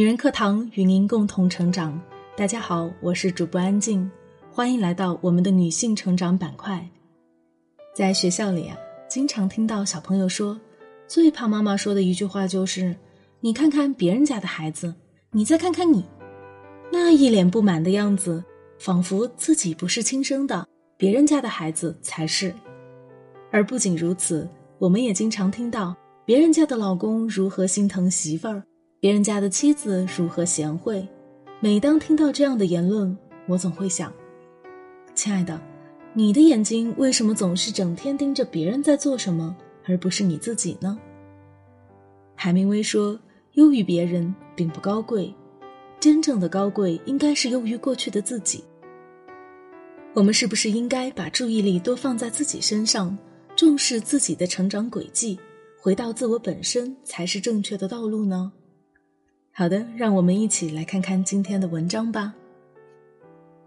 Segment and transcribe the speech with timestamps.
[0.00, 2.00] 女人课堂与您共同成长。
[2.34, 4.10] 大家好，我是主播安静，
[4.50, 6.88] 欢迎来到我们的女性成长板块。
[7.94, 8.74] 在学校里啊，
[9.10, 10.58] 经常听到小朋友说，
[11.06, 12.96] 最怕妈妈说的一句话就是
[13.40, 14.94] ：“你看看别人家的孩子，
[15.32, 16.02] 你再看看你。”
[16.90, 18.42] 那一脸不满的样子，
[18.78, 22.54] 仿佛自己不是亲生的，别人家的孩子才是。
[23.50, 25.94] 而不仅如此，我们也经常听到
[26.24, 28.62] 别人家的老公如何心疼媳妇儿。
[29.00, 31.08] 别人家的妻子如何贤惠？
[31.58, 34.12] 每当听到这样的言论，我总会想：
[35.14, 35.58] 亲爱的，
[36.12, 40.98] 你的眼睛为什么总是整天盯着别人在做什么，而不是你自己呢？
[42.34, 43.18] 海明威说
[43.56, 45.34] ：“优于别人并不高贵，
[45.98, 48.62] 真正的高贵应该是优于过去的自己。”
[50.12, 53.16] 我们是不是应该把注意力多放在自己身上，
[53.56, 55.40] 重视自己的成长轨迹，
[55.80, 58.52] 回到自我本身才是正确的道路呢？
[59.52, 62.34] 好的，让我们一起来看看今天的文章吧。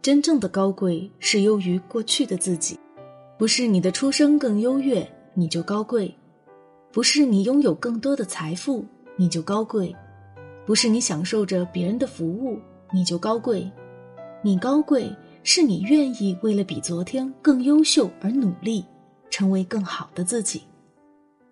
[0.00, 2.78] 真正的高贵是优于过去的自己，
[3.36, 6.14] 不是你的出生更优越你就高贵，
[6.92, 8.84] 不是你拥有更多的财富
[9.16, 9.94] 你就高贵，
[10.64, 12.58] 不是你享受着别人的服务
[12.92, 13.70] 你就高贵，
[14.42, 18.84] 你高贵是你愿意为了比昨天更优秀而努力，
[19.28, 20.62] 成为更好的自己。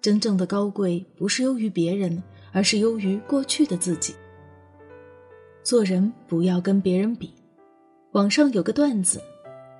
[0.00, 2.22] 真正的高贵不是优于别人。
[2.52, 4.14] 而是优于过去的自己。
[5.62, 7.32] 做人不要跟别人比。
[8.12, 9.22] 网上有个段子，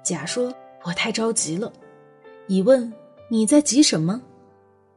[0.02, 0.52] 甲说
[0.84, 1.70] ：“我太着急了。”
[2.48, 2.90] 乙问
[3.28, 4.20] ：“你在急什么？”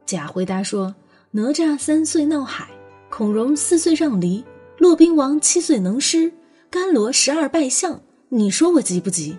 [0.06, 0.94] 甲回答说
[1.32, 2.70] ：“哪吒三岁闹海，
[3.10, 4.42] 孔融四岁让梨，
[4.78, 6.32] 骆宾王七岁能诗，
[6.70, 8.00] 甘罗十二拜相。
[8.28, 9.36] 你说我急不急？”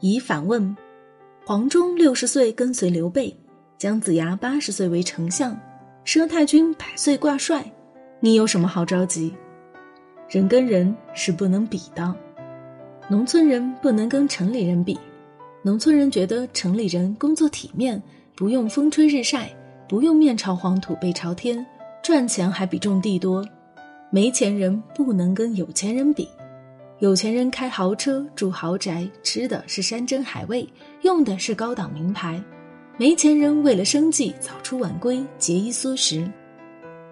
[0.00, 0.76] 乙反问
[1.46, 3.34] ：“黄忠六十岁跟随刘备，
[3.78, 5.58] 姜子牙八十岁为丞相。”
[6.12, 7.64] 佘太君百岁挂帅，
[8.18, 9.32] 你有什么好着急？
[10.28, 12.12] 人跟人是不能比的，
[13.08, 14.98] 农村人不能跟城里人比。
[15.62, 18.02] 农村人觉得城里人工作体面，
[18.34, 19.56] 不用风吹日晒，
[19.88, 21.64] 不用面朝黄土背朝天，
[22.02, 23.46] 赚钱还比种地多。
[24.10, 26.28] 没钱人不能跟有钱人比，
[26.98, 30.68] 有钱人开豪车住豪宅，吃的是山珍海味，
[31.02, 32.42] 用的是高档名牌。
[33.00, 36.30] 没钱人为了生计早出晚归节衣缩食，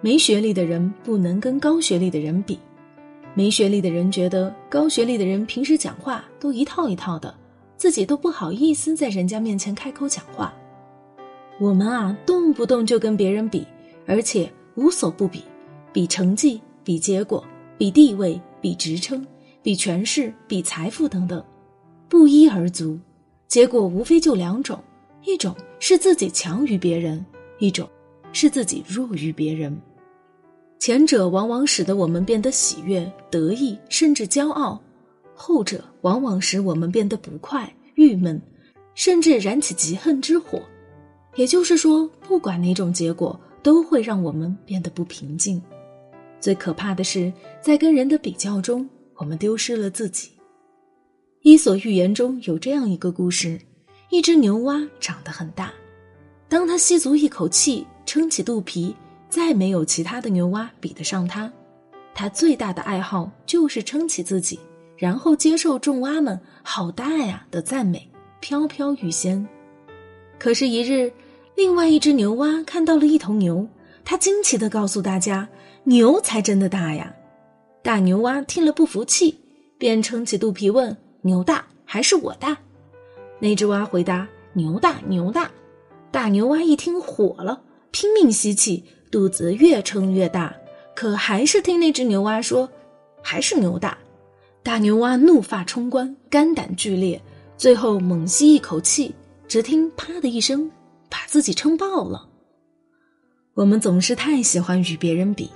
[0.01, 2.59] 没学历的人不能跟高学历的人比，
[3.33, 7.33] 没学历的人觉得高学历的人平时讲话都一套一套的，
[7.75, 10.53] 自己都不好意思在人家面前开口讲话。
[11.59, 13.65] 我们啊，动不动就跟别人比，
[14.05, 15.41] 而且无所不比，
[15.91, 17.43] 比成绩、比结果、
[17.79, 19.25] 比地位、比职称、
[19.63, 21.43] 比权势、比财富等等，
[22.07, 22.95] 不一而足，
[23.47, 24.79] 结果无非就两种。
[25.23, 27.23] 一种是自己强于别人，
[27.59, 27.87] 一种
[28.31, 29.75] 是自己弱于别人。
[30.79, 34.79] 前者往往使得我们变得喜悦、得意，甚至骄傲；
[35.35, 38.41] 后者往往使我们变得不快、郁闷，
[38.95, 40.61] 甚至燃起嫉恨之火。
[41.35, 45.61] 也就是说，不管哪种结果，都会让我们变得不平静。
[46.39, 47.31] 最可怕的是，
[47.61, 50.29] 在跟人的比较中，我们丢失了自己。
[51.41, 53.59] 《伊索寓言》中有这样一个故事。
[54.09, 55.71] 一只牛蛙长得很大，
[56.47, 58.95] 当它吸足一口气，撑起肚皮，
[59.29, 61.51] 再没有其他的牛蛙比得上它。
[62.15, 64.59] 它最大的爱好就是撑起自己，
[64.97, 68.09] 然后接受众蛙们“好大呀”的赞美，
[68.39, 69.47] 飘飘欲仙。
[70.39, 71.11] 可是，一日，
[71.55, 73.67] 另外一只牛蛙看到了一头牛，
[74.03, 75.47] 它惊奇地告诉大家
[75.85, 77.13] ：“牛才真的大呀！”
[77.83, 79.39] 大牛蛙听了不服气，
[79.77, 82.57] 便撑起肚皮问：“牛大还是我大？”
[83.39, 85.49] 那只蛙回答：“牛大，牛大。”
[86.11, 90.55] 大牛蛙一听火了，拼命吸气，肚子越撑越大，
[90.95, 92.69] 可还是听那只牛蛙说
[93.21, 93.97] ：“还是牛大。”
[94.61, 97.21] 大牛蛙怒发冲冠，肝胆俱裂，
[97.57, 99.15] 最后猛吸一口气，
[99.47, 100.69] 只听“啪”的一声，
[101.09, 102.27] 把自己撑爆了。
[103.53, 105.49] 我们总是太喜欢与别人比，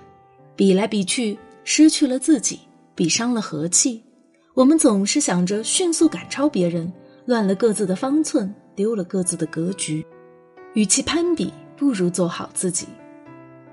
[0.56, 2.60] 比来比去，失去了自己，
[2.96, 4.02] 比伤了和气。
[4.54, 6.92] 我们总是想着迅速赶超别人。
[7.26, 10.06] 乱了各自的方寸，丢了各自的格局。
[10.74, 12.86] 与其攀比，不如做好自己。《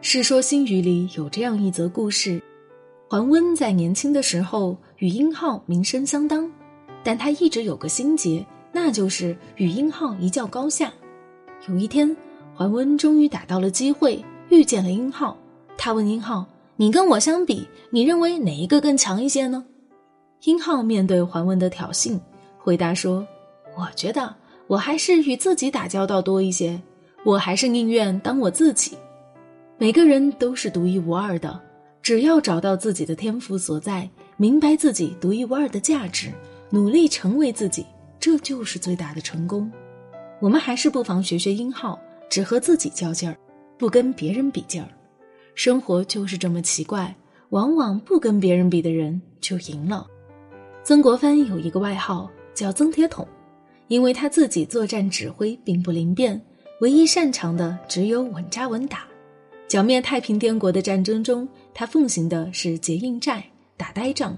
[0.02, 2.40] 世说新语》里有这样一则故事：
[3.08, 6.50] 桓温在年轻的时候与殷浩名声相当，
[7.02, 10.92] 但他一直有个心结，那就是与殷浩一较高下。
[11.68, 12.16] 有一天，
[12.54, 15.36] 桓温终于逮到了机会，遇见了殷浩。
[15.76, 19.64] 他问殷浩：“你跟我相比，你认为哪一个更强一些呢？”
[20.44, 22.20] 殷浩面对桓温的挑衅，
[22.58, 23.26] 回答说。
[23.76, 24.34] 我觉得
[24.66, 26.80] 我还是与自己打交道多一些，
[27.24, 28.96] 我还是宁愿当我自己。
[29.78, 31.60] 每个人都是独一无二的，
[32.02, 36.32] 只要找到自己的天赋所在，明白自己独一无二的价值，
[36.68, 37.86] 努力成为自己，
[38.18, 39.70] 这就是最大的成功。
[40.40, 43.36] 我们还是不妨学学英浩，只和自己较劲儿，
[43.78, 44.88] 不跟别人比劲儿。
[45.54, 47.14] 生活就是这么奇怪，
[47.50, 50.06] 往往不跟别人比的人就赢了。
[50.82, 53.26] 曾国藩有一个外号叫“曾铁桶”，
[53.90, 56.40] 因为他自己作战指挥并不灵便，
[56.80, 59.00] 唯一擅长的只有稳扎稳打。
[59.66, 63.44] 剿灭太平天国的战争中，他奉行的是结硬寨、
[63.76, 64.36] 打呆仗，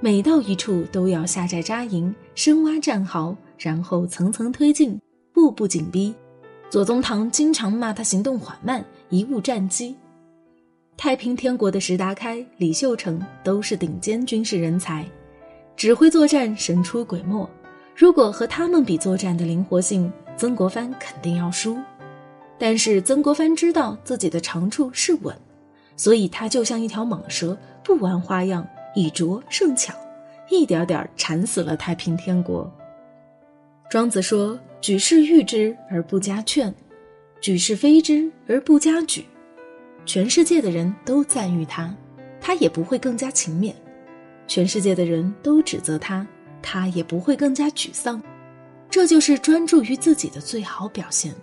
[0.00, 4.98] 每到一处都要下寨扎营，深挖战壕，然后层层推进，
[5.34, 6.14] 步步紧逼。
[6.70, 9.94] 左宗棠经常骂他行动缓慢，贻误战机。
[10.96, 15.06] 太平天国的石达开、李秀成都是顶尖军事人才，
[15.76, 17.46] 指挥作战神出鬼没。
[18.00, 21.76] 如果和他们比作战的灵活性，曾国藩肯定要输。
[22.56, 25.36] 但是曾国藩知道自己的长处是稳，
[25.98, 27.54] 所以他就像一条蟒蛇，
[27.84, 29.92] 不玩花样，以拙胜巧，
[30.48, 32.72] 一点点缠死了太平天国。
[33.90, 36.74] 庄子说：“举世誉之而不加劝，
[37.42, 39.24] 举世非之而不加沮。”
[40.06, 41.94] 全世界的人都赞誉他，
[42.40, 43.74] 他也不会更加勤勉；
[44.46, 46.26] 全世界的人都指责他，
[46.62, 48.22] 他也不会更加沮丧。
[48.88, 51.34] 这就是专注于自己的最好表现。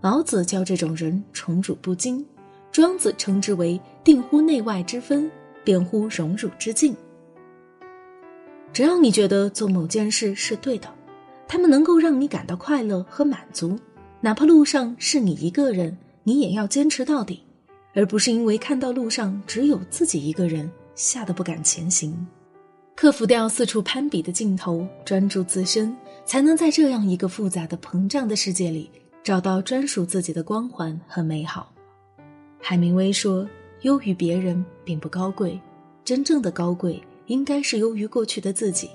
[0.00, 2.24] 老子教这种人宠辱不惊，
[2.72, 5.30] 庄子称之为定乎内外之分，
[5.62, 6.96] 辩乎荣辱之境。
[8.72, 10.88] 只要你觉得做某件事是对的，
[11.46, 13.78] 他们能够让你感到快乐和满足，
[14.20, 17.42] 哪怕路上是你一个人，你也要坚持到底，
[17.94, 22.26] 而不是因为看到路上只有自己一个人，吓得不敢前行。
[23.00, 28.90] 克服掉四处攀比的劲头，专注自身，才能在这样一个复杂的膨胀的世界里。
[29.22, 31.72] 找到专属自己的光环和美好。
[32.60, 33.48] 海明威说
[33.84, 35.58] ：“优于别人并不高贵，
[36.04, 38.90] 真正的高贵应该是优于过去的自己。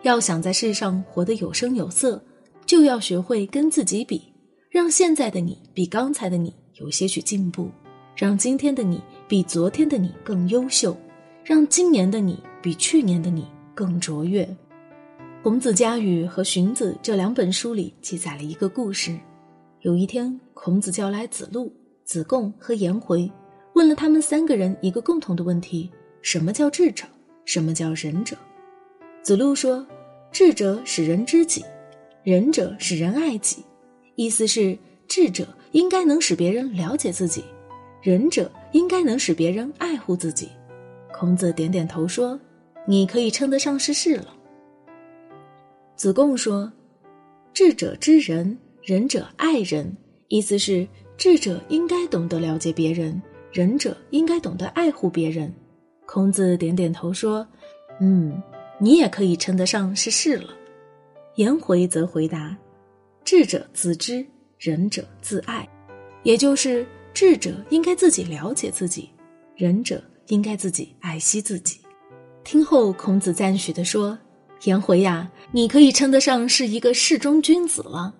[0.00, 2.24] 要想在世上活得有声有色，
[2.64, 4.32] 就要学会跟自己比，
[4.70, 7.68] 让现在的你比刚才的你有些许进步，
[8.16, 10.96] 让今天的你比昨天的你更优秀，
[11.44, 14.44] 让今年的你比去年的你更卓越。”
[15.42, 19.18] 《孔子家语》和《荀子》这两本书里记载了一个故事。
[19.80, 21.72] 有一天，孔子叫来子路、
[22.04, 23.30] 子贡和颜回，
[23.74, 25.90] 问了他们三个人一个共同的问题：
[26.20, 27.06] 什么叫智者？
[27.46, 28.36] 什么叫仁者？
[29.22, 29.86] 子路说
[30.30, 31.64] ：“智者使人知己，
[32.22, 33.64] 仁者使人爱己。”
[34.16, 34.76] 意思是，
[35.08, 37.42] 智者应该能使别人了解自己，
[38.02, 40.50] 仁者应该能使别人爱护自己。
[41.12, 42.38] 孔子点点头说
[42.86, 44.34] ：“你可以称得上是是了。”
[45.96, 46.72] 子贡说
[47.52, 49.94] ：“智者知人。”仁者爱人，
[50.28, 50.88] 意思是
[51.18, 53.20] 智者应该懂得了解别人，
[53.52, 55.52] 仁者应该懂得爱护别人。
[56.06, 57.46] 孔子点点头说
[58.00, 58.42] ：“嗯，
[58.78, 60.48] 你也可以称得上是是了。”
[61.36, 62.56] 颜回则回答
[63.22, 64.26] ：“智者自知，
[64.58, 65.68] 仁者自爱。”
[66.24, 69.10] 也就是智者应该自己了解自己，
[69.54, 71.80] 仁者应该自己爱惜自己。
[72.42, 74.18] 听后，孔子赞许地说
[74.64, 78.12] ：“颜回呀，你可以称得上是一个适中君子了。”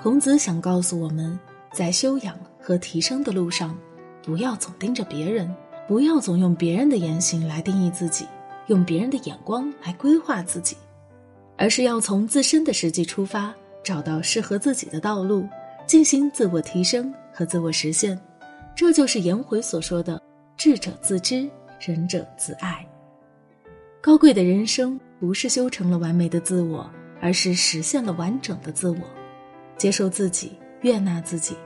[0.00, 1.38] 孔子想告诉我们，
[1.72, 3.76] 在修养和提升的路上，
[4.22, 5.52] 不要总盯着别人，
[5.88, 8.26] 不要总用别人的言行来定义自己，
[8.66, 10.76] 用别人的眼光来规划自己，
[11.56, 15.48] 而是要从自身的实际出发，找到适合自己的道路，
[15.86, 18.18] 进行自我提升和自我实现。
[18.76, 20.22] 这就是颜回所说的
[20.56, 21.50] “智者自知，
[21.80, 22.86] 仁者自爱”。
[24.00, 26.88] 高贵的人生不是修成了完美的自我，
[27.20, 29.00] 而是实现了完整的自我。
[29.76, 30.52] 接受自己，
[30.82, 31.56] 悦纳自己，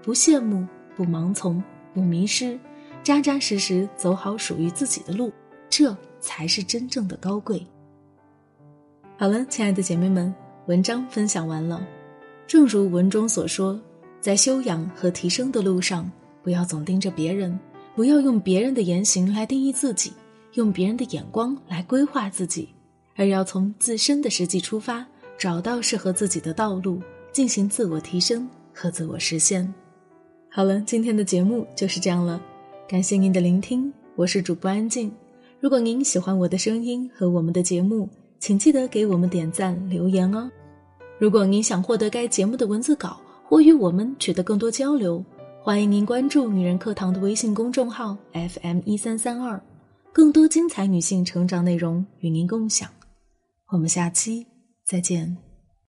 [0.00, 0.64] 不羡慕，
[0.96, 2.58] 不盲从，不迷失，
[3.02, 5.32] 扎扎实实走好属于自己的路，
[5.68, 7.66] 这才是真正的高贵。
[9.18, 10.32] 好了，亲爱的姐妹们，
[10.66, 11.84] 文章分享完了。
[12.46, 13.78] 正如文中所说，
[14.20, 16.10] 在修养和提升的路上，
[16.42, 17.58] 不要总盯着别人，
[17.96, 20.12] 不要用别人的言行来定义自己，
[20.54, 22.68] 用别人的眼光来规划自己，
[23.16, 25.06] 而要从自身的实际出发，
[25.38, 27.00] 找到适合自己的道路。
[27.32, 29.72] 进行自我提升和自我实现。
[30.48, 32.42] 好了，今天的节目就是这样了，
[32.88, 35.12] 感谢您的聆听，我是主播安静。
[35.60, 38.08] 如果您喜欢我的声音和我们的节目，
[38.40, 40.50] 请记得给我们点赞留言哦。
[41.20, 45.24] 如果您想获得该节目的文字稿或与我们取得更多交流，
[45.62, 49.62] 欢迎您关注“女人课堂”的微信公众号 FM 一三三二，
[50.12, 52.90] 更多精彩女性成长内容与您共享。
[53.68, 54.46] 我们下期
[54.84, 55.49] 再见。